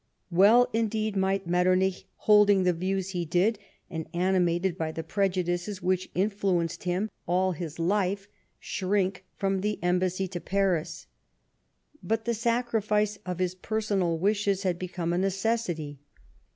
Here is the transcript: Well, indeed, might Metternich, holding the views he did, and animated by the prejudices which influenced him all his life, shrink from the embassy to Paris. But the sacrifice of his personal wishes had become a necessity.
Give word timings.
Well, 0.31 0.67
indeed, 0.73 1.15
might 1.15 1.45
Metternich, 1.45 2.05
holding 2.15 2.63
the 2.63 2.73
views 2.73 3.09
he 3.09 3.23
did, 3.23 3.59
and 3.87 4.09
animated 4.15 4.75
by 4.75 4.91
the 4.91 5.03
prejudices 5.03 5.83
which 5.83 6.09
influenced 6.15 6.85
him 6.85 7.11
all 7.27 7.51
his 7.51 7.77
life, 7.77 8.27
shrink 8.59 9.23
from 9.37 9.61
the 9.61 9.77
embassy 9.83 10.27
to 10.29 10.41
Paris. 10.41 11.05
But 12.01 12.25
the 12.25 12.33
sacrifice 12.33 13.19
of 13.27 13.37
his 13.37 13.53
personal 13.53 14.17
wishes 14.17 14.63
had 14.63 14.79
become 14.79 15.13
a 15.13 15.19
necessity. 15.19 15.99